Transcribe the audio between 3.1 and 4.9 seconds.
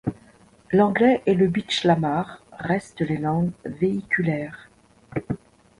langues véhiculaires.